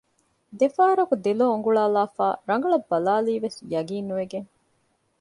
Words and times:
ދެފަހަރަކު 0.59 1.15
ދެލޯ 1.25 1.45
އުނގުޅާލާފައި 1.51 2.37
ރަނގަޅަށް 2.49 2.87
ބަލައިލީވެސް 2.89 3.57
ޔަޤީންނުވެގެން 3.71 4.47